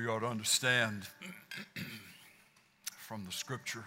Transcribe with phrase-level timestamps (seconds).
[0.00, 1.02] we ought to understand
[2.96, 3.84] from the scripture,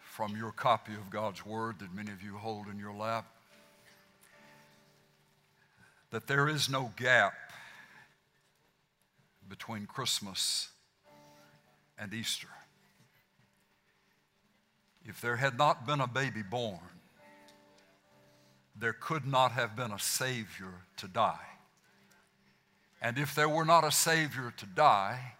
[0.00, 3.26] from your copy of God's Word that many of you hold in your lap,
[6.10, 7.34] that there is no gap
[9.48, 10.68] between Christmas
[11.98, 12.48] and Easter.
[15.04, 16.78] If there had not been a baby born,
[18.78, 21.51] there could not have been a Savior to die.
[23.02, 25.34] And if there were not a Savior to die,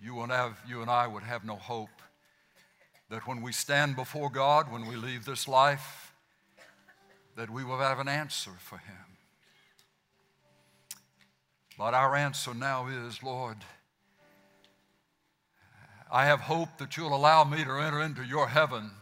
[0.00, 1.90] you and, have, you and I would have no hope
[3.10, 6.12] that when we stand before God, when we leave this life,
[7.36, 8.94] that we will have an answer for Him.
[11.76, 13.56] But our answer now is, Lord,
[16.12, 18.92] I have hope that you'll allow me to enter into your heaven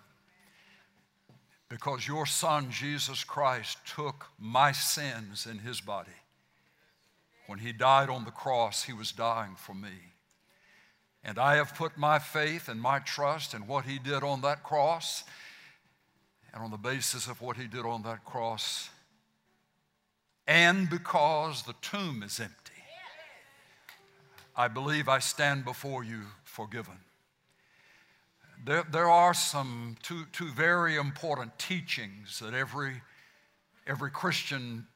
[1.69, 6.11] because your Son, Jesus Christ, took my sins in his body.
[7.47, 10.13] When he died on the cross, he was dying for me.
[11.25, 14.63] And I have put my faith and my trust in what he did on that
[14.63, 15.25] cross.
[16.53, 18.91] And on the basis of what he did on that cross,
[20.47, 22.73] and because the tomb is empty,
[24.55, 26.99] I believe I stand before you forgiven.
[28.65, 33.01] There, there are some two, two very important teachings that every,
[33.87, 34.87] every Christian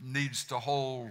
[0.00, 1.10] needs to hold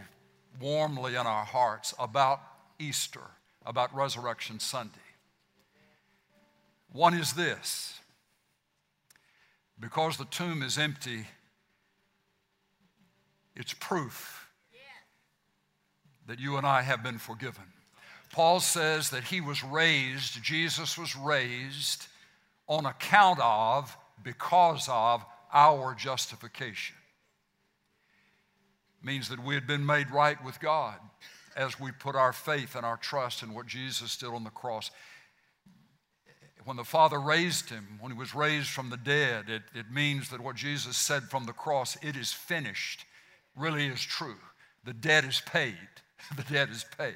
[0.60, 2.42] warmly in our hearts about
[2.80, 3.22] Easter,
[3.66, 5.00] about Resurrection Sunday.
[6.92, 8.00] One is this
[9.80, 11.26] because the tomb is empty,
[13.56, 14.48] it's proof
[16.28, 17.66] that you and I have been forgiven.
[18.32, 22.08] Paul says that he was raised, Jesus was raised
[22.68, 26.96] on account of, because of our justification.
[29.06, 30.96] Means that we had been made right with God
[31.56, 34.92] as we put our faith and our trust in what Jesus did on the cross.
[36.66, 40.30] When the Father raised him, when he was raised from the dead, it, it means
[40.30, 43.06] that what Jesus said from the cross, it is finished,
[43.56, 44.38] really is true.
[44.84, 45.76] The debt is paid.
[46.36, 47.16] The debt is paid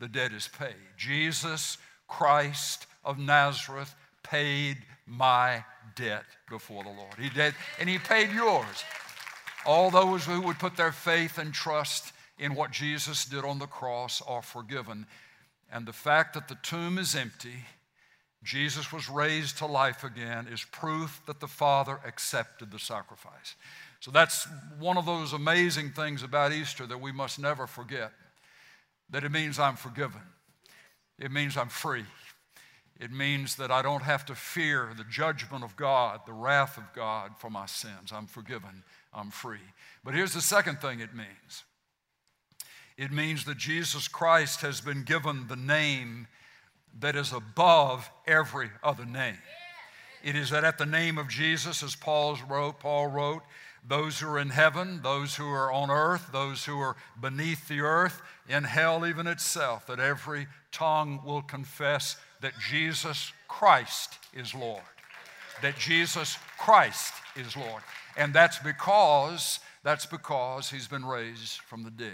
[0.00, 0.74] the debt is paid.
[0.96, 1.78] Jesus
[2.08, 5.64] Christ of Nazareth paid my
[5.94, 7.14] debt before the Lord.
[7.18, 8.84] He did, and He paid yours.
[9.66, 13.66] All those who would put their faith and trust in what Jesus did on the
[13.66, 15.06] cross are forgiven.
[15.72, 17.64] And the fact that the tomb is empty,
[18.44, 23.56] Jesus was raised to life again, is proof that the Father accepted the sacrifice.
[24.00, 24.46] So that's
[24.78, 28.12] one of those amazing things about Easter that we must never forget
[29.10, 30.20] that it means I'm forgiven.
[31.18, 32.04] It means I'm free.
[32.98, 36.84] It means that I don't have to fear the judgment of God, the wrath of
[36.94, 38.10] God for my sins.
[38.12, 38.84] I'm forgiven.
[39.12, 39.60] I'm free.
[40.02, 41.64] But here's the second thing it means
[42.96, 46.26] it means that Jesus Christ has been given the name
[47.00, 49.36] that is above every other name.
[50.24, 53.42] It is that at the name of Jesus, as Paul wrote, Paul wrote,
[53.86, 57.80] those who are in heaven, those who are on earth, those who are beneath the
[57.80, 64.82] earth, in hell even itself, that every tongue will confess that Jesus Christ is Lord.
[65.62, 67.82] That Jesus Christ is Lord.
[68.16, 72.12] And that's because, that's because he's been raised from the dead.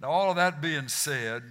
[0.00, 1.42] Now, all of that being said,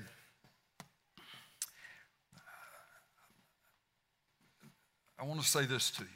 [5.19, 6.09] I want to say this to you.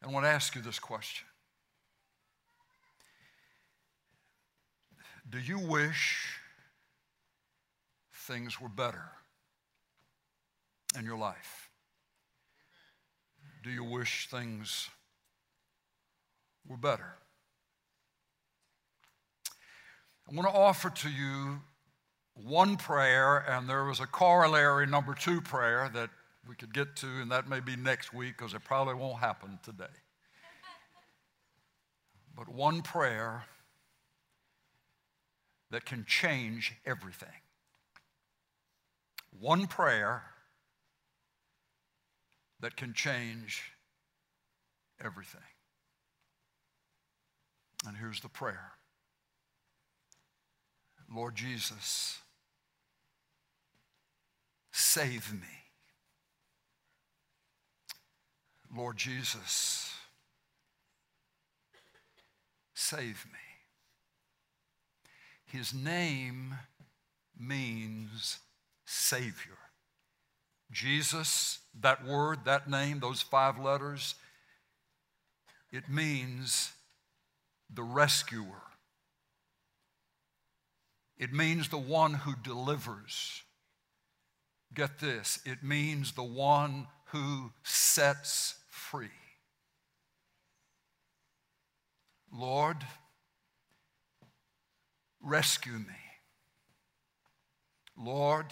[0.00, 1.26] And I want to ask you this question
[5.28, 6.41] Do you wish
[8.22, 9.10] things were better
[10.98, 11.70] in your life?
[13.62, 14.88] Do you wish things
[16.66, 17.14] were better?
[20.28, 21.60] I want to offer to you
[22.34, 26.10] one prayer, and there was a corollary number two prayer that
[26.48, 29.58] we could get to, and that may be next week because it probably won't happen
[29.62, 29.84] today.
[32.34, 33.44] But one prayer
[35.70, 37.41] that can change everything.
[39.38, 40.22] One prayer
[42.60, 43.72] that can change
[45.04, 45.40] everything.
[47.86, 48.72] And here's the prayer
[51.14, 52.18] Lord Jesus,
[54.70, 55.48] save me.
[58.74, 59.90] Lord Jesus,
[62.72, 63.38] save me.
[65.44, 66.54] His name
[67.38, 68.38] means
[68.92, 69.56] Savior.
[70.70, 74.14] Jesus, that word, that name, those five letters,
[75.70, 76.72] it means
[77.72, 78.62] the rescuer.
[81.18, 83.42] It means the one who delivers.
[84.74, 89.08] Get this it means the one who sets free.
[92.30, 92.78] Lord,
[95.22, 96.02] rescue me.
[97.96, 98.46] Lord,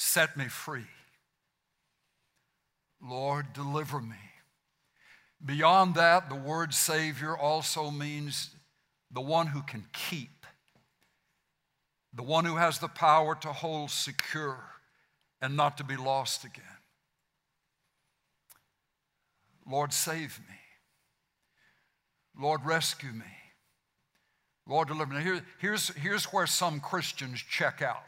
[0.00, 0.86] set me free.
[3.02, 4.16] Lord, deliver me.
[5.44, 8.50] Beyond that, the word Savior also means
[9.10, 10.46] the one who can keep,
[12.14, 14.58] the one who has the power to hold secure
[15.42, 16.64] and not to be lost again.
[19.70, 20.56] Lord, save me.
[22.38, 23.24] Lord, rescue me.
[24.66, 25.22] Lord, deliver me.
[25.22, 28.02] Here, here's, here's where some Christians check out.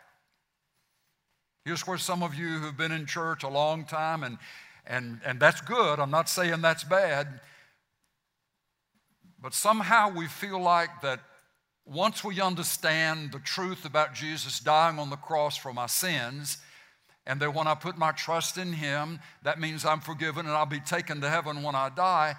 [1.64, 4.38] Here's where some of you who've been in church a long time, and,
[4.84, 6.00] and, and that's good.
[6.00, 7.40] I'm not saying that's bad.
[9.40, 11.20] But somehow we feel like that
[11.86, 16.58] once we understand the truth about Jesus dying on the cross for my sins,
[17.26, 20.66] and that when I put my trust in Him, that means I'm forgiven and I'll
[20.66, 22.34] be taken to heaven when I die,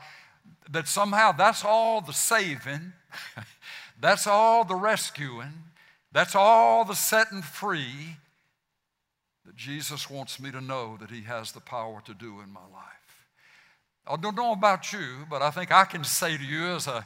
[0.70, 2.92] that somehow that's all the saving,
[4.02, 5.54] that's all the rescuing,
[6.12, 8.18] that's all the setting free
[9.46, 12.62] that Jesus wants me to know that He has the power to do in my
[12.62, 13.28] life.
[14.08, 17.06] I don't know about you, but I think I can say to you as a,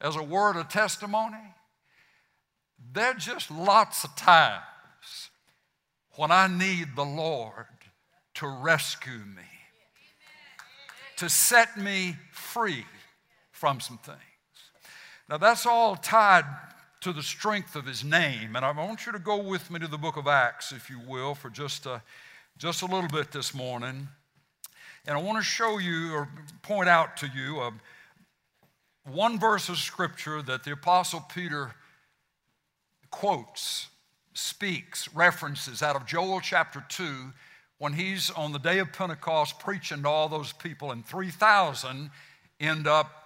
[0.00, 1.54] as a word of testimony,
[2.92, 4.62] there's just lots of times
[6.16, 7.66] when I need the Lord
[8.34, 9.42] to rescue me,
[11.16, 12.84] to set me free
[13.50, 14.18] from some things.
[15.28, 16.44] Now, that's all tied
[17.02, 18.54] to the strength of his name.
[18.54, 21.00] And I want you to go with me to the book of Acts, if you
[21.06, 22.00] will, for just a,
[22.58, 24.08] just a little bit this morning.
[25.06, 26.28] And I want to show you or
[26.62, 27.72] point out to you a,
[29.10, 31.74] one verse of scripture that the Apostle Peter
[33.10, 33.88] quotes,
[34.32, 37.32] speaks, references out of Joel chapter 2
[37.78, 42.10] when he's on the day of Pentecost preaching to all those people, and 3,000
[42.60, 43.21] end up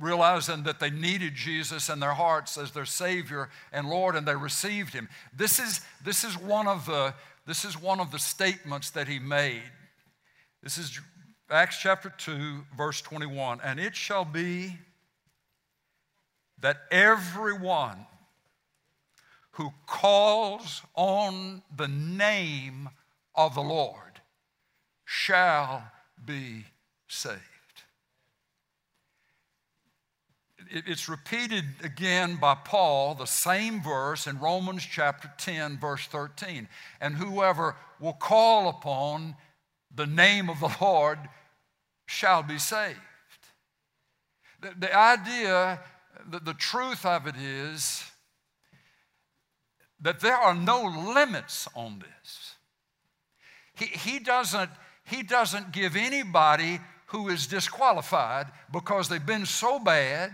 [0.00, 4.34] realizing that they needed Jesus in their hearts as their Savior and Lord, and they
[4.34, 5.08] received Him.
[5.36, 7.14] This is, this is, one, of the,
[7.46, 9.62] this is one of the statements that He made.
[10.62, 10.98] This is
[11.50, 13.60] Acts chapter 2, verse 21.
[13.62, 14.78] And it shall be
[16.60, 18.06] that everyone
[19.52, 22.88] who calls on the name
[23.34, 24.20] of the Lord
[25.04, 25.90] shall
[26.24, 26.64] be
[27.08, 27.49] saved.
[30.70, 36.68] It's repeated again by Paul, the same verse in Romans chapter 10, verse 13.
[37.00, 39.34] And whoever will call upon
[39.92, 41.18] the name of the Lord
[42.06, 42.98] shall be saved.
[44.60, 45.80] The, the idea,
[46.28, 48.04] the, the truth of it is
[50.00, 50.84] that there are no
[51.14, 52.54] limits on this.
[53.74, 54.70] He, he, doesn't,
[55.04, 60.32] he doesn't give anybody who is disqualified because they've been so bad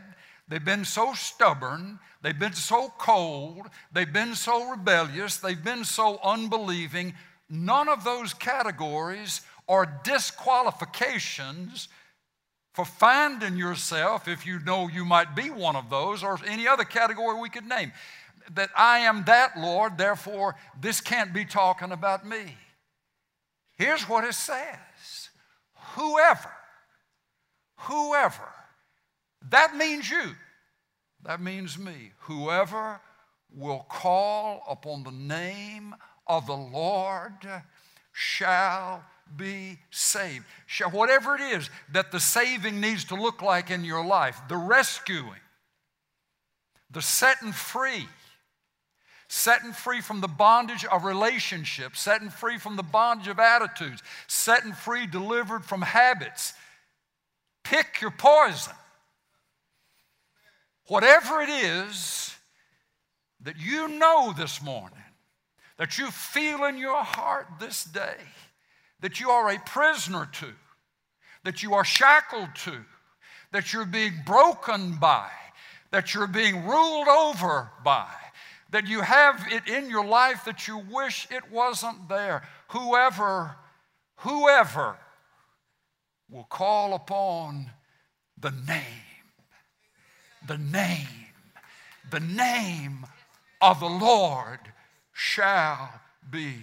[0.48, 1.98] They've been so stubborn.
[2.22, 3.68] They've been so cold.
[3.92, 5.38] They've been so rebellious.
[5.38, 7.14] They've been so unbelieving.
[7.48, 11.88] None of those categories are disqualifications
[12.74, 16.84] for finding yourself, if you know you might be one of those, or any other
[16.84, 17.90] category we could name.
[18.54, 22.56] That I am that, Lord, therefore this can't be talking about me.
[23.76, 25.30] Here's what it says
[25.94, 26.52] Whoever,
[27.76, 28.52] whoever
[29.50, 30.34] that means you.
[31.24, 32.12] That means me.
[32.20, 33.00] Whoever
[33.54, 35.94] will call upon the name
[36.26, 37.32] of the Lord
[38.12, 39.04] shall
[39.36, 40.44] be saved.
[40.66, 44.56] Shall, whatever it is that the saving needs to look like in your life, the
[44.56, 45.40] rescuing,
[46.90, 48.06] the setting free,
[49.28, 54.72] setting free from the bondage of relationships, setting free from the bondage of attitudes, setting
[54.72, 56.54] free, delivered from habits.
[57.64, 58.74] Pick your poison.
[60.88, 62.34] Whatever it is
[63.42, 64.98] that you know this morning,
[65.78, 68.16] that you feel in your heart this day,
[69.00, 70.46] that you are a prisoner to,
[71.44, 72.84] that you are shackled to,
[73.52, 75.28] that you're being broken by,
[75.90, 78.10] that you're being ruled over by,
[78.70, 82.42] that you have it in your life that you wish it wasn't there.
[82.68, 83.56] Whoever,
[84.16, 84.98] whoever
[86.30, 87.70] will call upon
[88.38, 89.05] the name
[90.46, 91.06] the name,
[92.10, 93.06] the name
[93.60, 94.60] of the Lord
[95.12, 95.90] shall
[96.30, 96.54] be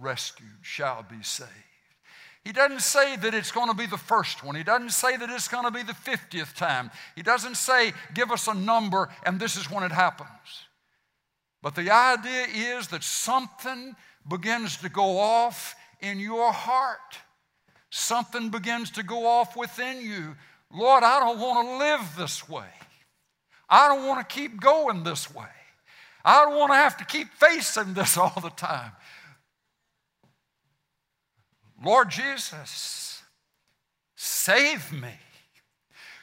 [0.00, 1.50] rescued, shall be saved.
[2.44, 4.54] He doesn't say that it's going to be the first one.
[4.54, 6.92] He doesn't say that it's going to be the 50th time.
[7.16, 10.28] He doesn't say, give us a number and this is when it happens.
[11.60, 13.96] But the idea is that something
[14.28, 17.18] begins to go off in your heart.
[17.90, 20.36] Something begins to go off within you.
[20.72, 22.68] Lord, I don't want to live this way.
[23.68, 25.44] I don't want to keep going this way.
[26.24, 28.92] I don't want to have to keep facing this all the time.
[31.84, 33.22] Lord Jesus,
[34.16, 35.12] save me.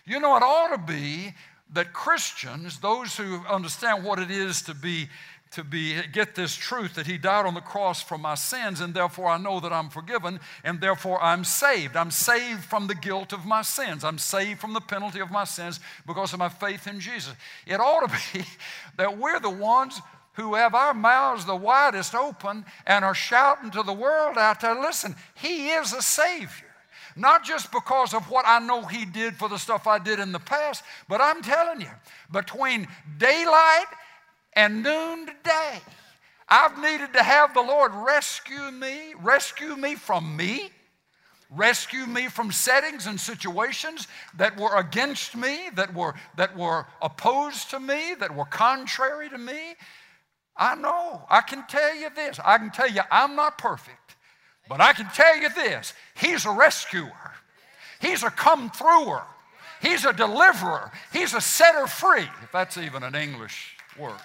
[0.06, 1.34] You know, it ought to be
[1.72, 5.08] that Christians, those who understand what it is to be
[5.54, 8.94] to be get this truth that he died on the cross for my sins and
[8.94, 11.96] therefore I know that I'm forgiven and therefore I'm saved.
[11.96, 14.04] I'm saved from the guilt of my sins.
[14.04, 17.34] I'm saved from the penalty of my sins because of my faith in Jesus.
[17.68, 18.46] It ought to be
[18.98, 20.02] that we're the ones
[20.34, 24.80] who have our mouths the widest open and are shouting to the world out there,
[24.80, 26.68] listen, he is a savior.
[27.16, 30.32] Not just because of what I know he did for the stuff I did in
[30.32, 31.92] the past, but I'm telling you,
[32.32, 32.88] between
[33.20, 33.86] daylight
[34.56, 35.80] and noon today.
[36.48, 40.70] I've needed to have the Lord rescue me, rescue me from me,
[41.50, 44.08] rescue me from settings and situations
[44.38, 49.38] that were against me, that were, that were opposed to me, that were contrary to
[49.38, 49.76] me.
[50.56, 51.24] I know.
[51.30, 52.40] I can tell you this.
[52.44, 54.16] I can tell you I'm not perfect,
[54.70, 57.32] but I can tell you this He's a rescuer,
[58.00, 59.24] He's a come througher,
[59.82, 64.20] He's a deliverer, He's a setter free, if that's even an English word.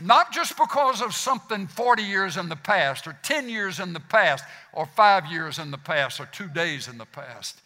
[0.00, 4.00] Not just because of something 40 years in the past, or 10 years in the
[4.00, 7.60] past, or five years in the past, or two days in the past,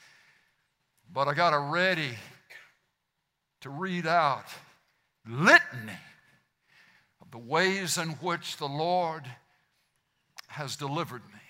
[1.12, 2.18] but I got a ready
[3.60, 4.46] to read out
[5.28, 5.98] litany
[7.20, 9.24] of the ways in which the Lord
[10.48, 11.40] has delivered me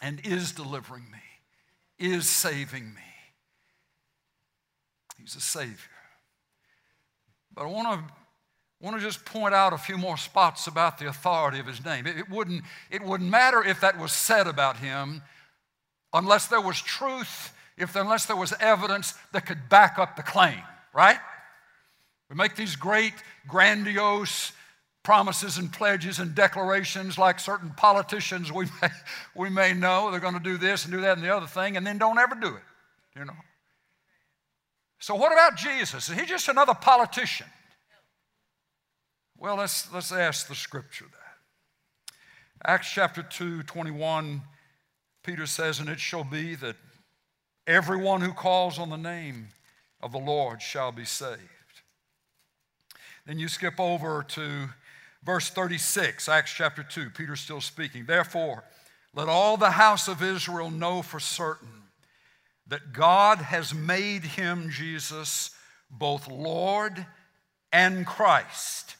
[0.00, 1.18] and is delivering me,
[1.98, 3.00] is saving me.
[5.18, 5.74] He's a Savior.
[7.54, 8.14] But I want to
[8.80, 11.84] I want to just point out a few more spots about the authority of his
[11.84, 12.06] name.
[12.06, 15.22] It, wouldn't, it wouldn't matter if that was said about him
[16.14, 20.62] unless there was truth, if unless there was evidence that could back up the claim,
[20.94, 21.18] right?
[22.30, 23.12] We make these great,
[23.46, 24.52] grandiose
[25.02, 28.88] promises and pledges and declarations like certain politicians we may,
[29.34, 31.76] we may know they're going to do this and do that and the other thing
[31.76, 32.62] and then don't ever do it,
[33.18, 33.36] you know.
[35.00, 36.08] So what about Jesus?
[36.08, 37.46] Is he just another politician?
[39.40, 42.70] Well, let's, let's ask the scripture that.
[42.70, 44.42] Acts chapter 2, 21,
[45.24, 46.76] Peter says, And it shall be that
[47.66, 49.48] everyone who calls on the name
[50.02, 51.40] of the Lord shall be saved.
[53.24, 54.68] Then you skip over to
[55.24, 57.08] verse 36, Acts chapter 2.
[57.08, 58.04] Peter's still speaking.
[58.04, 58.62] Therefore,
[59.14, 61.84] let all the house of Israel know for certain
[62.66, 65.52] that God has made him, Jesus,
[65.90, 67.06] both Lord
[67.72, 68.96] and Christ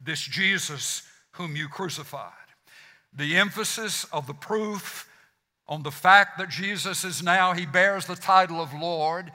[0.00, 1.02] this Jesus
[1.32, 2.32] whom you crucified.
[3.12, 5.08] The emphasis of the proof
[5.66, 9.30] on the fact that Jesus is now, he bears the title of Lord,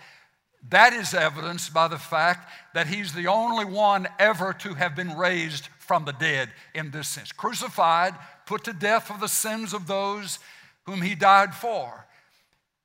[0.69, 5.17] that is evidenced by the fact that he's the only one ever to have been
[5.17, 7.31] raised from the dead in this sense.
[7.31, 8.15] Crucified,
[8.45, 10.39] put to death for the sins of those
[10.85, 12.07] whom he died for,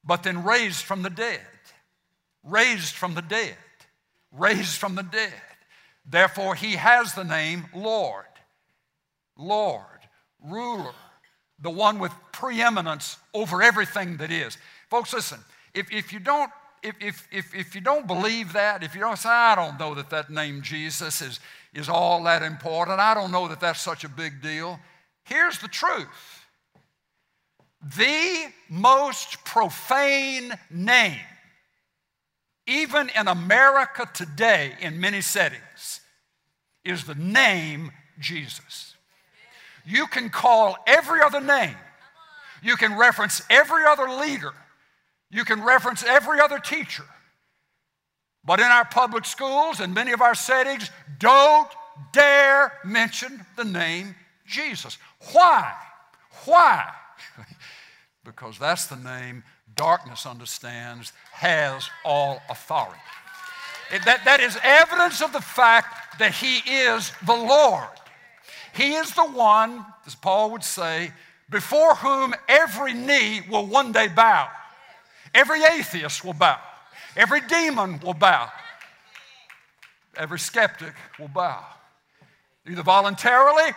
[0.04, 1.40] but then raised from the dead.
[2.42, 3.56] Raised from the dead.
[4.32, 5.32] Raised from the dead.
[6.09, 8.25] Therefore, he has the name Lord,
[9.37, 9.85] Lord,
[10.43, 10.95] ruler,
[11.61, 14.57] the one with preeminence over everything that is.
[14.88, 15.41] Folks, listen,
[15.75, 16.50] if, if you don't
[16.83, 19.95] if, if, if, if you don't believe that, if you don't say, I don't know
[19.95, 21.41] that that name Jesus is,
[21.75, 24.79] is all that important, I don't know that that's such a big deal,
[25.25, 26.07] here's the truth.
[27.97, 31.19] The most profane name,
[32.69, 36.01] even in America today, in many settings,
[36.85, 38.95] is the name Jesus.
[39.87, 41.77] You can call every other name,
[42.63, 44.53] you can reference every other leader,
[45.31, 47.05] you can reference every other teacher.
[48.45, 51.69] But in our public schools and many of our settings, don't
[52.13, 54.15] dare mention the name
[54.47, 54.99] Jesus.
[55.33, 55.75] Why?
[56.45, 56.89] Why?
[58.25, 59.43] because that's the name
[59.78, 63.00] darkness understands has all authority.
[64.04, 67.88] That, that is evidence of the fact that He is the Lord.
[68.75, 71.12] He is the one, as Paul would say,
[71.49, 74.49] before whom every knee will one day bow.
[75.35, 76.58] Every atheist will bow.
[77.16, 78.50] Every demon will bow.
[80.16, 81.64] Every skeptic will bow.
[82.68, 83.73] Either voluntarily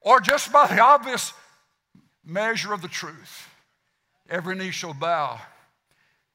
[0.00, 1.32] or just by the obvious
[2.24, 3.47] measure of the truth.
[4.28, 5.40] Every knee shall bow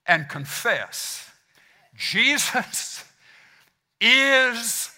[0.05, 1.29] and confess
[1.95, 3.03] Jesus
[4.01, 4.89] is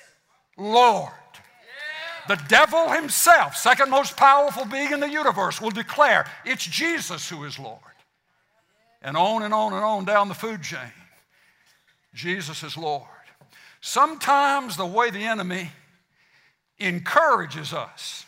[0.57, 1.11] Lord.
[2.27, 7.43] The devil himself, second most powerful being in the universe, will declare it's Jesus who
[7.43, 7.79] is Lord.
[9.01, 10.91] And on and on and on down the food chain,
[12.15, 13.05] Jesus is Lord.
[13.81, 15.69] Sometimes the way the enemy
[16.79, 18.25] encourages us,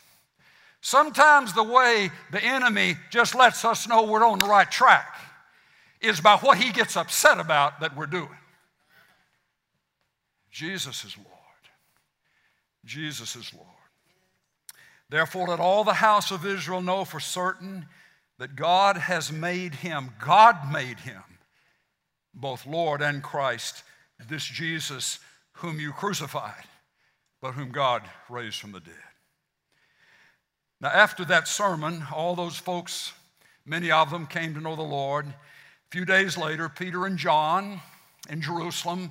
[0.88, 5.14] sometimes the way the enemy just lets us know we're on the right track
[6.00, 8.28] is by what he gets upset about that we're doing.
[10.50, 11.28] Jesus is Lord.
[12.84, 13.66] Jesus is Lord.
[15.10, 17.86] Therefore, let all the house of Israel know for certain
[18.38, 21.22] that God has made him, God made him,
[22.34, 23.82] both Lord and Christ,
[24.28, 25.18] this Jesus
[25.52, 26.64] whom you crucified,
[27.42, 29.07] but whom God raised from the dead.
[30.80, 33.12] Now, after that sermon, all those folks,
[33.66, 35.26] many of them came to know the Lord.
[35.26, 35.34] A
[35.90, 37.80] few days later, Peter and John
[38.28, 39.10] in Jerusalem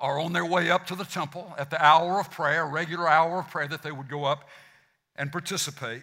[0.00, 3.40] are on their way up to the temple at the hour of prayer, regular hour
[3.40, 4.48] of prayer that they would go up
[5.14, 6.02] and participate.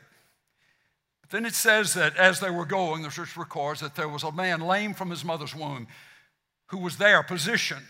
[1.21, 4.23] But then it says that as they were going, the church records that there was
[4.23, 5.87] a man lame from his mother's womb
[6.67, 7.81] who was there positioned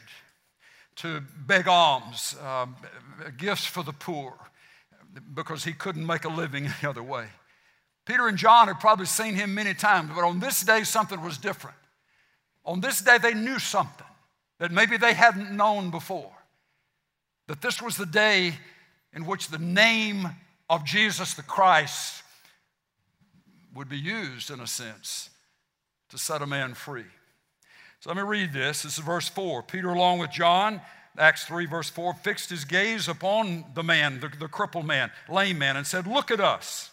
[0.98, 2.65] to beg alms, uh,
[3.38, 4.34] gifts for the poor,
[5.34, 7.27] because he couldn't make a living any other way.
[8.05, 11.38] Peter and John had probably seen him many times, but on this day, something was
[11.38, 11.77] different.
[12.65, 14.08] On this day, they knew something
[14.60, 16.32] that maybe they hadn't known before.
[17.48, 18.53] That this was the day
[19.13, 20.27] in which the name
[20.70, 22.24] of Jesus the Christ
[23.74, 25.29] would be used, in a sense,
[26.10, 27.05] to set a man free.
[28.00, 28.84] So let me read this.
[28.84, 29.63] This is verse 4.
[29.63, 30.82] Peter, along with John,
[31.17, 35.60] Acts 3, verse 4, fixed his gaze upon the man, the, the crippled man, lame
[35.60, 36.89] man, and said, Look at us.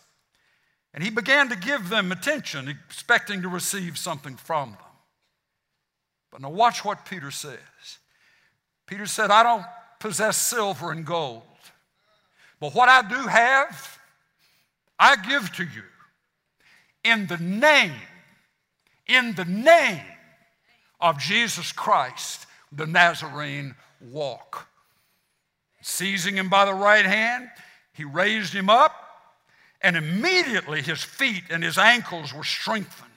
[0.93, 4.81] And he began to give them attention, expecting to receive something from them.
[6.31, 7.59] But now, watch what Peter says.
[8.87, 9.65] Peter said, I don't
[10.01, 11.43] possess silver and gold,
[12.59, 13.99] but what I do have,
[14.99, 15.83] I give to you
[17.05, 17.93] in the name,
[19.07, 20.03] in the name
[21.01, 24.69] of Jesus Christ, the Nazarene walk.
[25.83, 27.49] Seizing him by the right hand,
[27.93, 28.95] he raised him up,
[29.81, 33.09] and immediately his feet and his ankles were strengthened.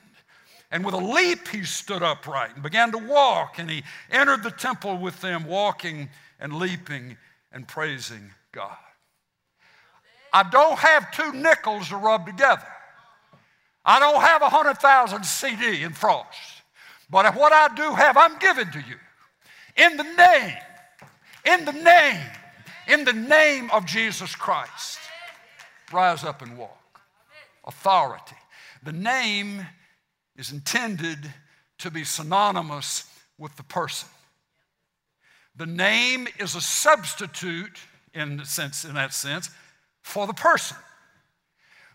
[0.72, 4.52] And with a leap, he stood upright and began to walk, and he entered the
[4.52, 7.18] temple with them, walking and leaping
[7.52, 8.78] and praising God.
[10.32, 12.66] I don't have two nickels to rub together.
[13.86, 16.40] I don't have a hundred thousand CD in frost.
[17.10, 18.96] But what I do have, I'm giving to you.
[19.76, 20.58] In the name,
[21.46, 22.22] in the name,
[22.88, 25.00] in the name of Jesus Christ.
[25.92, 27.02] Rise up and walk.
[27.66, 28.36] Authority.
[28.84, 29.66] The name
[30.36, 31.20] is intended
[31.80, 33.06] to be synonymous
[33.38, 34.10] with the person.
[35.56, 37.78] The name is a substitute,
[38.14, 39.50] in, sense, in that sense,
[40.02, 40.78] for the person.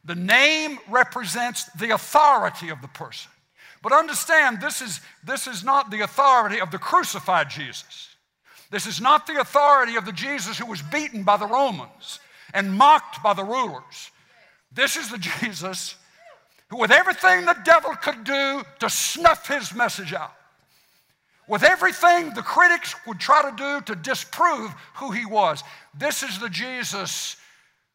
[0.05, 3.31] The name represents the authority of the person.
[3.83, 8.08] But understand, this is, this is not the authority of the crucified Jesus.
[8.71, 12.21] This is not the authority of the Jesus who was beaten by the Romans
[12.53, 14.11] and mocked by the rulers.
[14.73, 15.95] This is the Jesus
[16.69, 20.35] who, with everything the devil could do to snuff his message out,
[21.47, 26.39] with everything the critics would try to do to disprove who he was, this is
[26.39, 27.37] the Jesus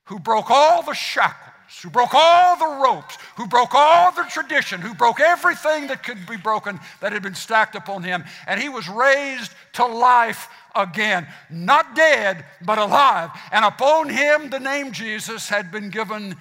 [0.06, 4.82] who broke all the shackles, who broke all the ropes, who broke all the tradition,
[4.82, 8.24] who broke everything that could be broken that had been stacked upon him.
[8.48, 13.30] And he was raised to life again, not dead, but alive.
[13.52, 16.36] And upon him, the name Jesus had been given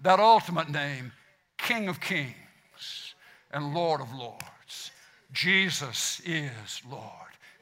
[0.00, 1.12] that ultimate name
[1.58, 3.14] King of Kings
[3.50, 4.90] and Lord of Lords.
[5.32, 7.02] Jesus is Lord.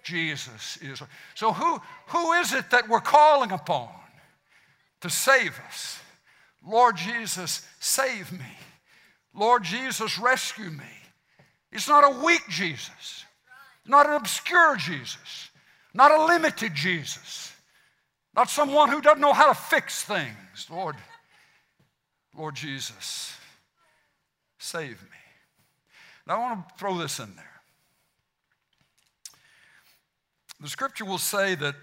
[0.02, 1.10] Jesus is Lord.
[1.34, 3.90] So, who, who is it that we're calling upon
[5.00, 6.00] to save us?
[6.66, 8.58] Lord Jesus, save me.
[9.34, 10.84] Lord Jesus, rescue me.
[11.72, 13.24] It's not a weak Jesus,
[13.86, 15.50] not an obscure Jesus,
[15.94, 17.52] not a limited Jesus,
[18.34, 20.66] not someone who doesn't know how to fix things.
[20.70, 20.96] Lord,
[22.34, 23.36] Lord Jesus,
[24.62, 25.18] Save me.
[26.24, 27.60] Now, I want to throw this in there.
[30.60, 31.74] The scripture will say that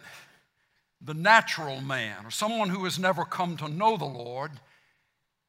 [1.01, 4.51] the natural man, or someone who has never come to know the Lord,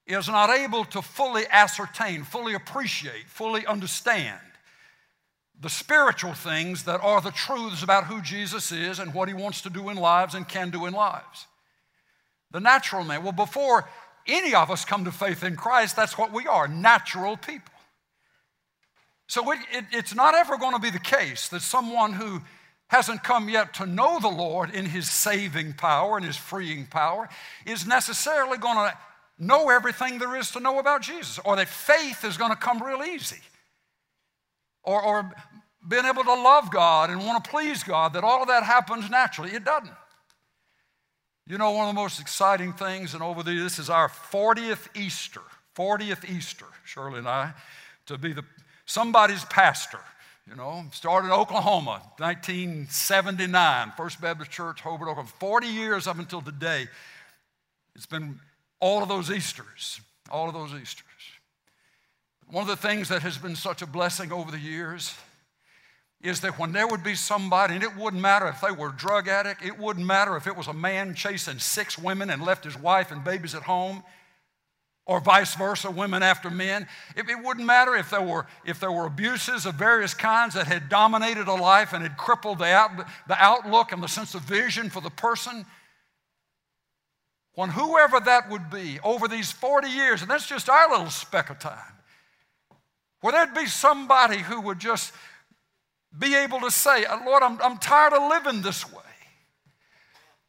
[0.09, 4.41] is not able to fully ascertain, fully appreciate, fully understand
[5.61, 9.61] the spiritual things that are the truths about who Jesus is and what he wants
[9.63, 11.47] to do in lives and can do in lives.
[12.51, 13.89] The natural man, well, before
[14.27, 17.75] any of us come to faith in Christ, that's what we are natural people.
[19.27, 22.41] So it, it, it's not ever going to be the case that someone who
[22.89, 27.29] hasn't come yet to know the Lord in his saving power and his freeing power
[27.65, 28.99] is necessarily going to
[29.39, 32.83] know everything there is to know about Jesus, or that faith is going to come
[32.83, 33.41] real easy,
[34.83, 35.31] or, or
[35.89, 39.09] being able to love God and want to please God, that all of that happens
[39.11, 39.51] naturally.
[39.51, 39.91] It doesn't.
[41.47, 44.87] You know, one of the most exciting things, and over the, this is our 40th
[44.97, 45.41] Easter,
[45.75, 47.53] 40th Easter, Shirley and I,
[48.07, 48.45] to be the
[48.87, 50.01] somebody's pastor.
[50.49, 55.33] You know, started in Oklahoma, 1979, First Baptist Church, Hobart, Oklahoma.
[55.39, 56.89] 40 years up until today.
[57.95, 58.41] It's been
[58.81, 61.07] all of those Easters, all of those Easters.
[62.51, 65.15] One of the things that has been such a blessing over the years
[66.21, 68.97] is that when there would be somebody, and it wouldn't matter if they were a
[68.97, 72.65] drug addict, it wouldn't matter if it was a man chasing six women and left
[72.65, 74.03] his wife and babies at home,
[75.07, 76.89] or vice versa, women after men.
[77.17, 80.67] It, it, wouldn't matter if there, were, if there were abuses of various kinds that
[80.67, 82.91] had dominated a life and had crippled the, out,
[83.29, 85.65] the outlook and the sense of vision for the person.
[87.55, 91.49] When whoever that would be over these 40 years, and that's just our little speck
[91.49, 91.95] of time,
[93.21, 95.13] where there'd be somebody who would just
[96.19, 99.03] be able to say, uh, Lord, I'm, I'm tired of living this way.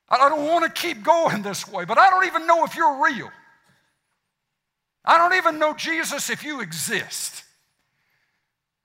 [0.10, 3.04] I don't want to keep going this way, but I don't even know if you're
[3.04, 3.30] real.
[5.06, 7.44] I don't even know Jesus if you exist.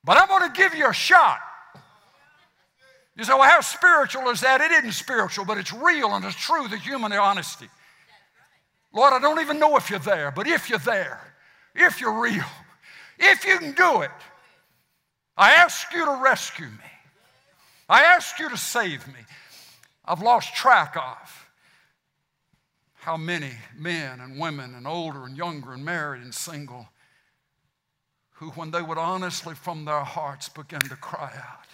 [0.03, 1.39] But I'm going to give you a shot.
[3.17, 4.61] You say, well, how spiritual is that?
[4.61, 7.67] It isn't spiritual, but it's real and it's true, the human honesty.
[8.93, 11.19] Lord, I don't even know if you're there, but if you're there,
[11.75, 12.45] if you're real,
[13.19, 14.11] if you can do it,
[15.35, 16.91] I ask you to rescue me.
[17.89, 19.19] I ask you to save me.
[20.03, 21.47] I've lost track of
[22.95, 26.89] how many men and women and older and younger and married and single
[28.33, 31.67] who, when they would honestly from their hearts begin to cry out,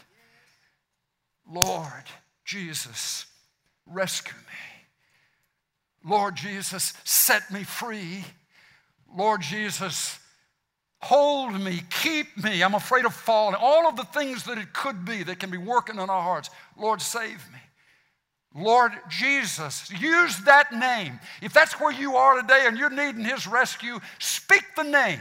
[1.51, 2.05] Lord
[2.45, 3.25] Jesus,
[3.85, 6.09] rescue me.
[6.09, 8.23] Lord Jesus, set me free.
[9.13, 10.19] Lord Jesus,
[11.03, 12.63] hold me, keep me.
[12.63, 13.55] I'm afraid of falling.
[13.59, 16.49] All of the things that it could be that can be working in our hearts.
[16.77, 17.59] Lord, save me.
[18.55, 21.19] Lord Jesus, use that name.
[21.41, 25.19] If that's where you are today and you're needing His rescue, speak the name.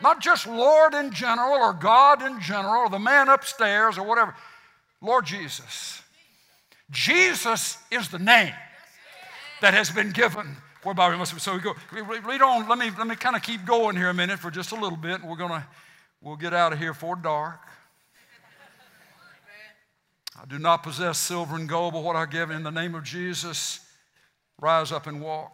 [0.00, 4.34] Not just Lord in general or God in general or the man upstairs or whatever.
[5.02, 6.00] Lord Jesus.
[6.90, 8.54] Jesus is the name
[9.60, 10.56] that has been given
[10.88, 11.38] whereby we must.
[11.38, 11.74] So we go.
[11.92, 12.66] Read on.
[12.66, 14.96] Let me let me kind of keep going here a minute for just a little
[14.96, 15.20] bit.
[15.20, 15.66] and We're gonna
[16.22, 17.60] we'll get out of here for dark.
[20.40, 23.02] I do not possess silver and gold, but what I give in the name of
[23.02, 23.80] Jesus,
[24.60, 25.52] rise up and walk.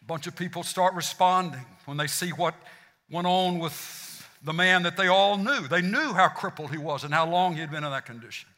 [0.00, 2.54] A bunch of people start responding when they see what
[3.10, 5.68] went on with the man that they all knew.
[5.68, 8.48] They knew how crippled he was and how long he had been in that condition.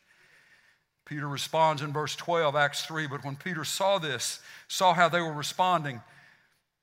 [1.11, 3.07] Peter responds in verse 12, Acts 3.
[3.07, 6.01] But when Peter saw this, saw how they were responding,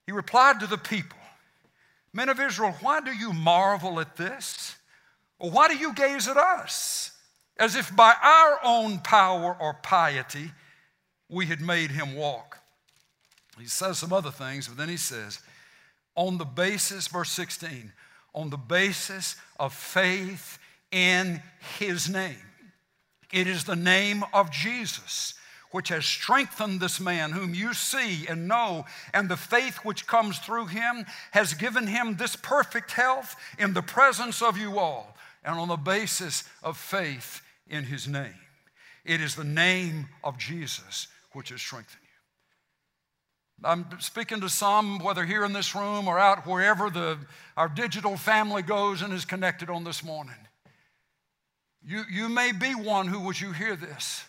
[0.05, 1.17] he replied to the people,
[2.13, 4.75] Men of Israel, why do you marvel at this?
[5.39, 7.17] Or why do you gaze at us?
[7.59, 10.51] as if by our own power or piety
[11.29, 12.59] we had made him walk.
[13.59, 15.39] He says some other things, but then he says,
[16.15, 17.91] on the basis, verse 16,
[18.33, 20.59] on the basis of faith
[20.91, 21.41] in
[21.79, 22.35] his name.
[23.31, 25.33] It is the name of Jesus
[25.71, 30.39] which has strengthened this man whom you see and know, and the faith which comes
[30.39, 35.15] through him has given him this perfect health in the presence of you all.
[35.43, 38.33] And on the basis of faith in his name.
[39.05, 43.67] It is the name of Jesus which has strengthened you.
[43.69, 47.17] I'm speaking to some, whether here in this room or out wherever the,
[47.55, 50.35] our digital family goes and is connected on this morning.
[51.85, 54.23] You, you may be one who, as you hear this,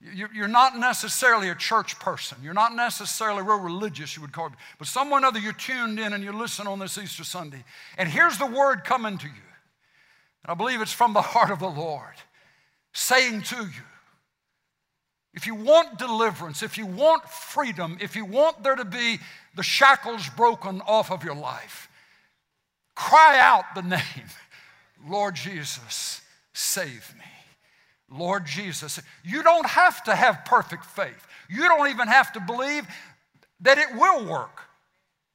[0.00, 2.38] you're not necessarily a church person.
[2.42, 4.52] You're not necessarily real religious, you would call it.
[4.78, 7.64] But someone other, you're tuned in and you listen on this Easter Sunday.
[7.96, 9.32] And here's the word coming to you.
[10.44, 12.14] And I believe it's from the heart of the Lord
[12.92, 13.82] saying to you
[15.36, 19.18] if you want deliverance, if you want freedom, if you want there to be
[19.54, 21.90] the shackles broken off of your life,
[22.94, 24.30] cry out the name,
[25.06, 26.22] Lord Jesus,
[26.56, 27.24] save me.
[28.10, 29.00] Lord Jesus.
[29.24, 31.26] You don't have to have perfect faith.
[31.48, 32.86] You don't even have to believe
[33.60, 34.62] that it will work.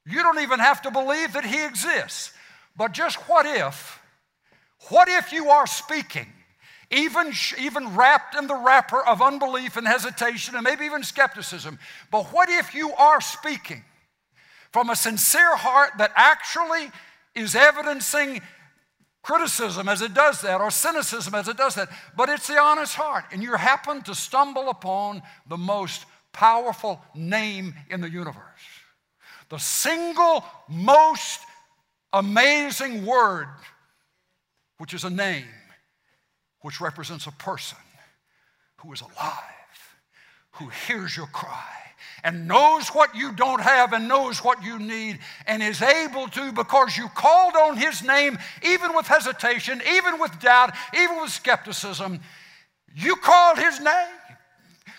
[0.06, 2.32] You don't even have to believe that He exists.
[2.78, 4.00] But just what if,
[4.90, 6.28] what if you are speaking
[6.92, 11.80] even, even wrapped in the wrapper of unbelief and hesitation and maybe even skepticism.
[12.12, 13.84] But what if you are speaking
[14.72, 16.92] from a sincere heart that actually
[17.34, 18.42] is evidencing
[19.22, 22.96] criticism as it does that, or cynicism as it does that, but it's the honest
[22.96, 23.26] heart.
[23.32, 28.42] And you happen to stumble upon the most powerful name in the universe.
[29.50, 31.42] The single most
[32.14, 33.48] amazing word,
[34.78, 35.46] which is a name,
[36.62, 37.78] which represents a person
[38.78, 39.42] who is alive,
[40.54, 41.91] who hears your cry
[42.24, 46.52] and knows what you don't have and knows what you need and is able to
[46.52, 52.20] because you called on his name even with hesitation, even with doubt, even with skepticism.
[52.96, 54.16] You called his name.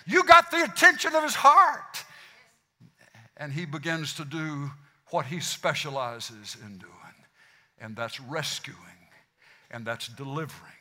[0.07, 2.05] You got the attention of his heart.
[3.37, 4.71] And he begins to do
[5.11, 6.93] what he specializes in doing,
[7.79, 8.79] and that's rescuing,
[9.71, 10.73] and that's delivering,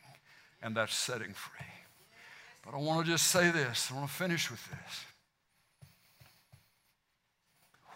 [0.62, 1.66] and that's setting free.
[2.64, 5.04] But I want to just say this, I want to finish with this.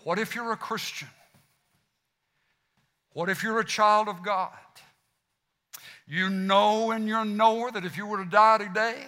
[0.07, 1.09] What if you're a Christian?
[3.13, 4.53] What if you're a child of God?
[6.07, 9.03] You know in your knower that if you were to die today,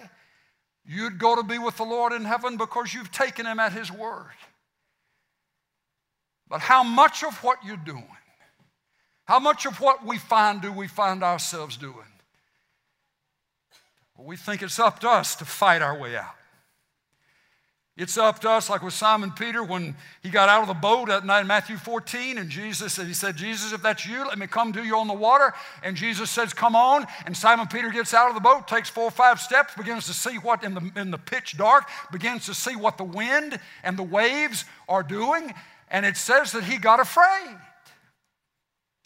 [0.85, 3.89] you'd go to be with the Lord in heaven because you've taken him at his
[3.89, 4.33] word.
[6.49, 8.03] But how much of what you're doing,
[9.23, 12.11] how much of what we find do we find ourselves doing?
[14.17, 16.38] Well, we think it's up to us to fight our way out.
[17.99, 21.09] It's up to us, like with Simon Peter when he got out of the boat
[21.09, 24.39] that night in Matthew 14, and Jesus said, He said, Jesus, if that's you, let
[24.39, 25.53] me come to you on the water.
[25.83, 27.05] And Jesus says, Come on.
[27.25, 30.13] And Simon Peter gets out of the boat, takes four or five steps, begins to
[30.13, 33.97] see what in the, in the pitch dark, begins to see what the wind and
[33.97, 35.53] the waves are doing.
[35.91, 37.57] And it says that he got afraid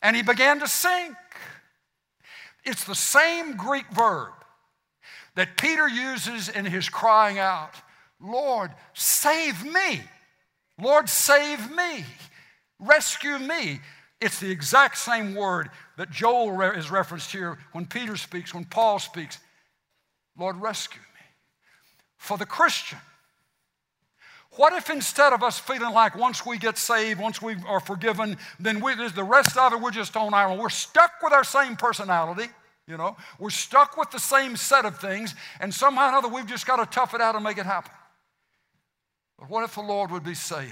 [0.03, 1.15] and he began to sink.
[2.63, 4.33] It's the same Greek verb
[5.33, 7.73] that Peter uses in his crying out
[8.19, 10.01] Lord, save me.
[10.81, 12.05] Lord, save me.
[12.79, 13.79] Rescue me.
[14.21, 18.99] It's the exact same word that Joel is referenced here when Peter speaks, when Paul
[18.99, 19.37] speaks.
[20.37, 21.25] Lord, rescue me.
[22.17, 22.99] For the Christian,
[24.55, 28.37] what if instead of us feeling like once we get saved, once we are forgiven,
[28.59, 30.59] then we, the rest of it, we're just on our own?
[30.59, 32.45] We're stuck with our same personality.
[32.87, 36.45] You know, we're stuck with the same set of things, and somehow or another we've
[36.45, 37.91] just got to tough it out and make it happen.
[39.43, 40.71] But what if the Lord would be saying,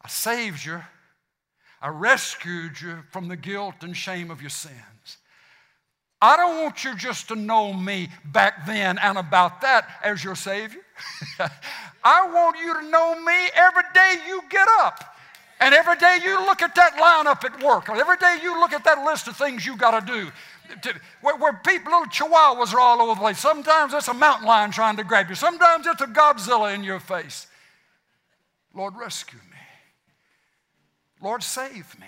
[0.00, 0.80] I saved you,
[1.82, 5.18] I rescued you from the guilt and shame of your sins.
[6.22, 10.36] I don't want you just to know me back then and about that as your
[10.36, 10.82] Savior.
[12.04, 15.15] I want you to know me every day you get up.
[15.58, 18.72] And every day you look at that lineup at work, or every day you look
[18.72, 20.30] at that list of things you got to do
[20.82, 23.38] to, where, where people, little chihuahuas are all over the place.
[23.38, 25.34] Sometimes it's a mountain lion trying to grab you.
[25.34, 27.46] Sometimes it's a Godzilla in your face.
[28.74, 29.56] Lord, rescue me.
[31.22, 32.06] Lord, save me.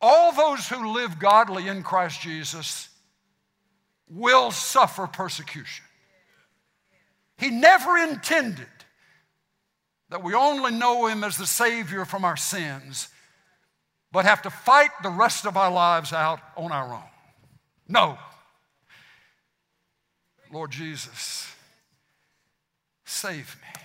[0.00, 2.88] All those who live godly in Christ Jesus
[4.08, 5.84] will suffer persecution.
[7.38, 8.66] He never intended
[10.10, 13.08] that we only know Him as the Savior from our sins
[14.14, 17.02] but have to fight the rest of our lives out on our own.
[17.88, 18.16] No.
[20.52, 21.52] Lord Jesus,
[23.04, 23.82] save me.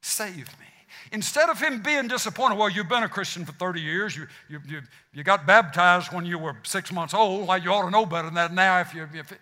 [0.00, 0.66] Save me.
[1.12, 4.58] Instead of him being disappointed, well, you've been a Christian for 30 years, you, you,
[4.66, 4.80] you,
[5.12, 8.28] you got baptized when you were six months old, like you ought to know better
[8.28, 8.80] than that now.
[8.80, 9.38] If you, if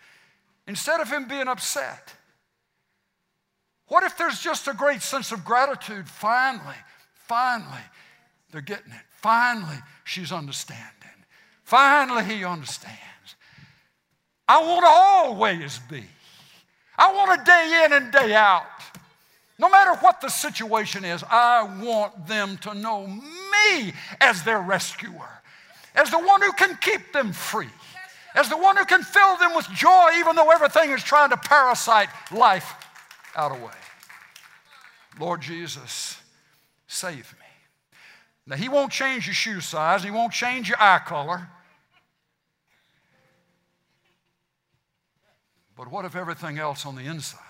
[0.67, 2.15] instead of him being upset,
[3.89, 6.09] what if there's just a great sense of gratitude?
[6.09, 6.75] Finally,
[7.27, 7.85] finally,
[8.51, 9.01] they're getting it.
[9.11, 10.85] Finally, she's understanding.
[11.63, 13.01] Finally, he understands.
[14.49, 16.05] I want to always be.
[16.99, 18.65] I want to day in and day out.
[19.59, 25.43] No matter what the situation is, I want them to know me as their rescuer,
[25.95, 27.71] as the one who can keep them free,
[28.35, 31.37] as the one who can fill them with joy, even though everything is trying to
[31.37, 32.86] parasite life
[33.37, 33.71] out of way.
[35.21, 36.19] Lord Jesus,
[36.87, 37.47] save me.
[38.47, 41.49] Now, He won't change your shoe size, He won't change your eye color.
[45.77, 47.41] But what if everything else on the inside?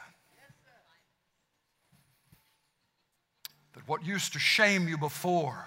[3.74, 5.66] That what used to shame you before,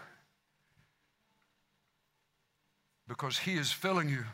[3.07, 4.25] because He is filling you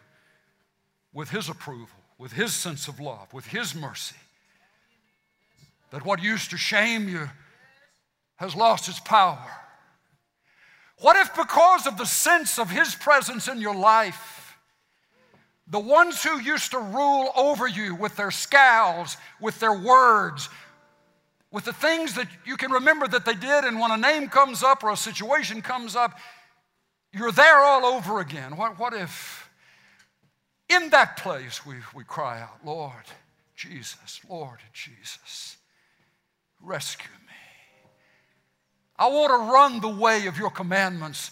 [1.14, 4.16] with His approval, with His sense of love, with His mercy,
[5.92, 7.30] that what used to shame you
[8.38, 9.56] has lost its power
[11.00, 14.58] what if, because of the sense of His presence in your life,
[15.68, 20.48] the ones who used to rule over you with their scowls, with their words,
[21.52, 24.64] with the things that you can remember that they did, and when a name comes
[24.64, 26.18] up or a situation comes up,
[27.12, 28.58] you're there all over again.
[28.58, 29.50] What, what if
[30.70, 32.94] in that place we, we cry out, Lord
[33.56, 35.58] Jesus, Lord Jesus,
[36.66, 37.34] rescue me.
[38.98, 41.32] I want to run the way of your commandments,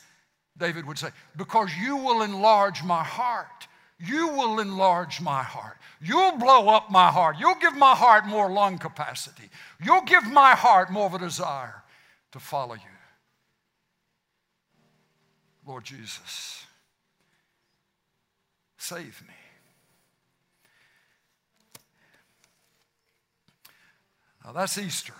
[0.57, 3.67] David would say, because you will enlarge my heart.
[3.99, 5.77] You will enlarge my heart.
[6.01, 7.37] You'll blow up my heart.
[7.39, 9.49] You'll give my heart more lung capacity.
[9.81, 11.83] You'll give my heart more of a desire
[12.33, 12.81] to follow you.
[15.65, 16.65] Lord Jesus,
[18.77, 19.33] save me.
[24.43, 25.13] Now that's Easter.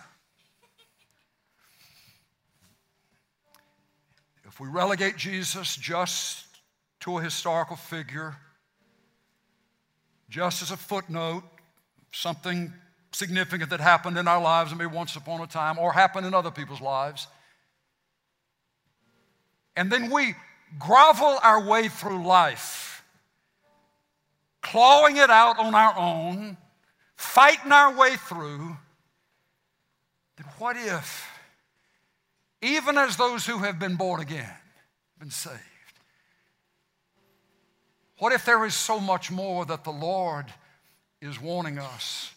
[4.54, 6.46] If we relegate Jesus just
[7.00, 8.36] to a historical figure,
[10.28, 11.42] just as a footnote,
[12.12, 12.72] something
[13.10, 16.52] significant that happened in our lives maybe once upon a time or happened in other
[16.52, 17.26] people's lives,
[19.74, 20.36] and then we
[20.78, 23.02] grovel our way through life,
[24.62, 26.56] clawing it out on our own,
[27.16, 28.76] fighting our way through,
[30.36, 31.33] then what if,
[32.64, 34.56] even as those who have been born again,
[35.18, 35.60] been saved,
[38.18, 40.46] what if there is so much more that the Lord
[41.20, 42.32] is wanting us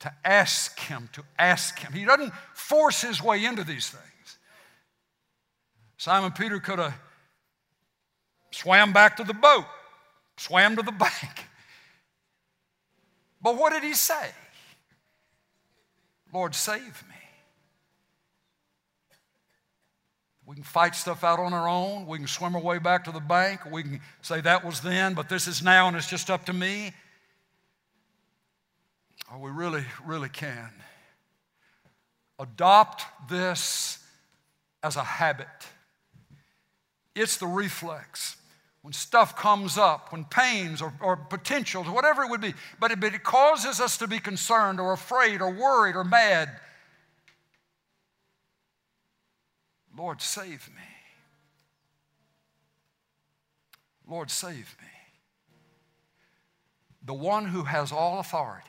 [0.00, 1.94] to ask Him, to ask Him?
[1.94, 4.38] He doesn't force His way into these things.
[5.96, 6.94] Simon Peter could have
[8.50, 9.64] swam back to the boat,
[10.36, 11.46] swam to the bank.
[13.40, 14.30] But what did he say?
[16.32, 17.19] Lord, save me.
[20.50, 22.08] We can fight stuff out on our own.
[22.08, 23.60] We can swim our way back to the bank.
[23.70, 26.52] We can say that was then, but this is now, and it's just up to
[26.52, 26.90] me.
[29.32, 30.70] Or we really, really can.
[32.40, 34.04] Adopt this
[34.82, 35.46] as a habit.
[37.14, 38.36] It's the reflex.
[38.82, 42.98] When stuff comes up, when pains or, or potentials, whatever it would be, but it,
[42.98, 46.50] but it causes us to be concerned or afraid or worried or mad.
[50.00, 50.82] Lord, save me.
[54.08, 54.88] Lord, save me.
[57.04, 58.66] The one who has all authority,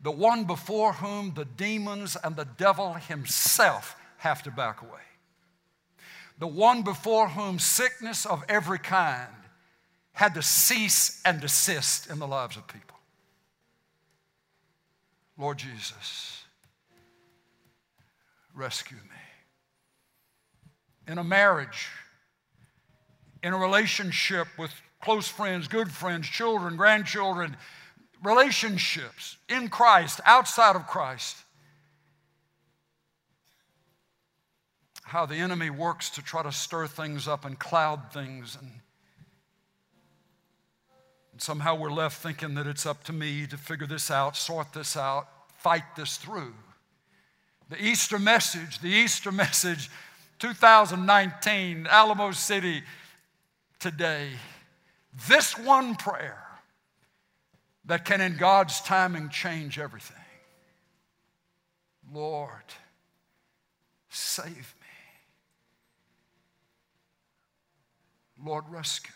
[0.00, 5.00] the one before whom the demons and the devil himself have to back away
[6.40, 9.28] the one before whom sickness of every kind
[10.12, 12.96] had to cease and desist in the lives of people.
[15.36, 16.44] Lord Jesus,
[18.54, 19.29] rescue me.
[21.08, 21.88] In a marriage,
[23.42, 24.70] in a relationship with
[25.02, 27.56] close friends, good friends, children, grandchildren,
[28.22, 31.36] relationships in Christ, outside of Christ.
[35.10, 38.56] how the enemy works to try to stir things up and cloud things.
[38.60, 38.70] And,
[41.32, 44.72] and somehow we're left thinking that it's up to me to figure this out, sort
[44.72, 46.54] this out, fight this through.
[47.70, 49.90] The Easter message, the Easter message
[50.40, 52.82] 2019, Alamo City
[53.78, 54.30] today.
[55.28, 56.42] This one prayer
[57.84, 60.16] that can, in God's timing, change everything.
[62.12, 62.64] Lord,
[64.08, 64.86] save me.
[68.42, 69.14] Lord, rescue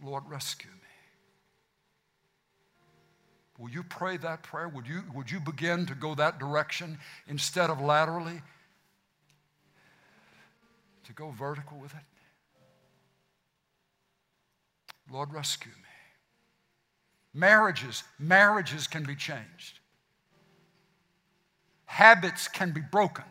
[0.00, 0.08] me.
[0.08, 0.85] Lord, rescue me.
[3.58, 4.68] Will you pray that prayer?
[4.68, 8.42] Would you, would you begin to go that direction instead of laterally?
[11.04, 12.00] To go vertical with it?
[15.10, 15.78] Lord, rescue me.
[17.32, 19.78] Marriages, marriages can be changed.
[21.86, 23.24] Habits can be broken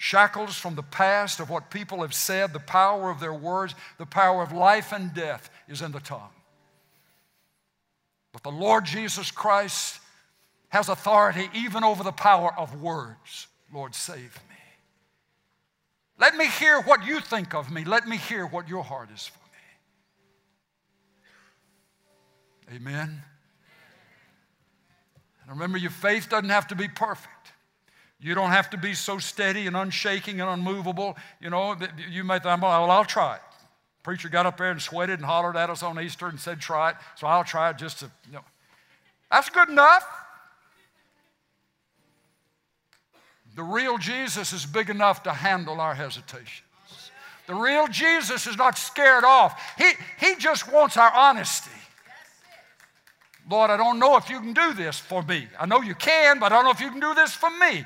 [0.00, 4.06] shackles from the past of what people have said, the power of their words, the
[4.06, 6.32] power of life and death is in the tongue.
[8.32, 10.00] But the Lord Jesus Christ
[10.68, 13.48] has authority even over the power of words.
[13.72, 14.56] Lord, save me.
[16.18, 17.84] Let me hear what you think of me.
[17.84, 19.38] Let me hear what your heart is for
[22.72, 22.76] me.
[22.76, 23.22] Amen.
[25.42, 27.52] And remember, your faith doesn't have to be perfect.
[28.20, 31.16] You don't have to be so steady and unshaking and unmovable.
[31.40, 31.74] You know,
[32.08, 33.42] you may think, well, I'll try it.
[34.02, 36.90] Preacher got up there and sweated and hollered at us on Easter and said, try
[36.90, 36.96] it.
[37.16, 38.44] So I'll try it just to, you know.
[39.30, 40.04] That's good enough.
[43.56, 46.62] The real Jesus is big enough to handle our hesitations.
[47.46, 49.60] The real Jesus is not scared off.
[49.76, 51.70] He, he just wants our honesty.
[53.50, 55.48] Lord, I don't know if you can do this for me.
[55.58, 57.84] I know you can, but I don't know if you can do this for me.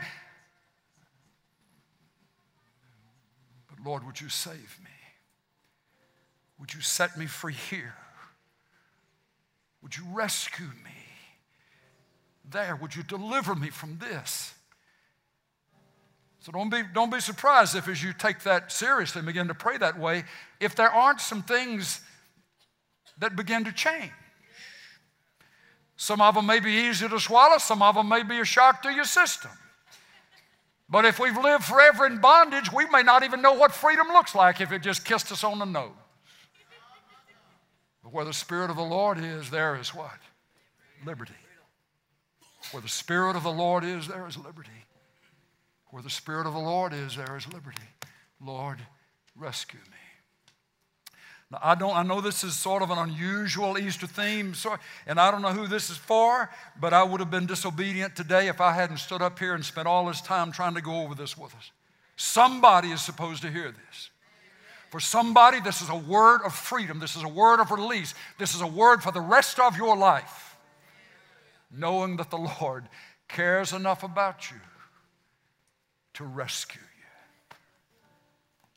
[3.70, 4.90] But Lord, would you save me?
[6.64, 7.92] Would you set me free here?
[9.82, 10.96] Would you rescue me?
[12.50, 14.54] There, would you deliver me from this?
[16.40, 19.54] So don't be, don't be surprised if, as you take that seriously and begin to
[19.54, 20.24] pray that way,
[20.58, 22.00] if there aren't some things
[23.18, 24.12] that begin to change.
[25.98, 28.80] Some of them may be easy to swallow, some of them may be a shock
[28.84, 29.50] to your system.
[30.88, 34.34] But if we've lived forever in bondage, we may not even know what freedom looks
[34.34, 35.92] like if it just kissed us on the nose.
[38.04, 40.18] But where the Spirit of the Lord is, there is what?
[41.04, 41.32] Liberty.
[42.70, 44.70] Where the Spirit of the Lord is, there is liberty.
[45.88, 47.82] Where the Spirit of the Lord is, there is liberty.
[48.40, 48.78] Lord,
[49.34, 51.16] rescue me.
[51.50, 54.54] Now, I, don't, I know this is sort of an unusual Easter theme,
[55.06, 58.48] and I don't know who this is for, but I would have been disobedient today
[58.48, 61.14] if I hadn't stood up here and spent all this time trying to go over
[61.14, 61.70] this with us.
[62.16, 64.10] Somebody is supposed to hear this.
[64.94, 67.00] For somebody, this is a word of freedom.
[67.00, 68.14] This is a word of release.
[68.38, 70.56] This is a word for the rest of your life.
[71.68, 72.88] Knowing that the Lord
[73.26, 74.56] cares enough about you
[76.12, 77.56] to rescue you.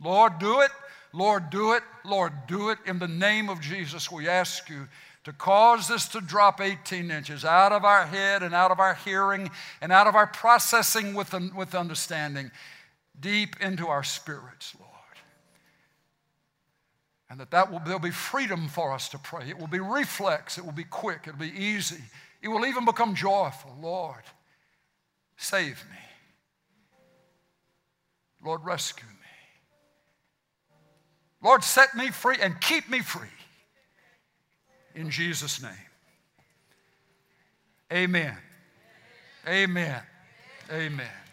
[0.04, 0.72] Lord, do it.
[1.14, 1.84] Lord, do it.
[2.04, 2.80] Lord, do it.
[2.88, 4.88] In the name of Jesus, we ask you
[5.24, 8.96] to cause this to drop 18 inches out of our head and out of our
[8.96, 9.52] hearing
[9.82, 12.50] and out of our processing with, with understanding
[13.20, 14.87] deep into our spirits, Lord.
[17.30, 19.50] And that, that will, there'll be freedom for us to pray.
[19.50, 20.58] It will be reflex.
[20.58, 21.22] It will be quick.
[21.28, 22.02] It'll be easy.
[22.42, 23.76] It will even become joyful.
[23.82, 24.24] Lord,
[25.36, 25.98] save me.
[28.44, 29.14] Lord, rescue me.
[31.42, 33.28] Lord, set me free and keep me free.
[34.96, 35.72] In Jesus' name.
[37.92, 38.38] Amen.
[39.48, 40.02] Amen.
[40.72, 41.27] Amen.